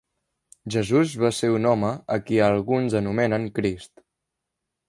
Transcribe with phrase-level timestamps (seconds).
[0.75, 3.93] Jesús va ser un home a qui alguns anomenen Crist.